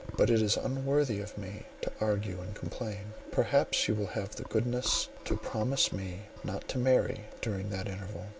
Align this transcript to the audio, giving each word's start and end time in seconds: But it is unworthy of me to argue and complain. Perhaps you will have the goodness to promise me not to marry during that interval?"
But 0.17 0.31
it 0.31 0.41
is 0.41 0.57
unworthy 0.57 1.19
of 1.21 1.37
me 1.37 1.67
to 1.81 1.91
argue 2.01 2.41
and 2.41 2.55
complain. 2.55 3.13
Perhaps 3.29 3.87
you 3.87 3.93
will 3.93 4.07
have 4.07 4.33
the 4.35 4.41
goodness 4.45 5.09
to 5.25 5.37
promise 5.37 5.91
me 5.93 6.21
not 6.43 6.67
to 6.69 6.79
marry 6.79 7.25
during 7.39 7.69
that 7.69 7.87
interval?" 7.87 8.25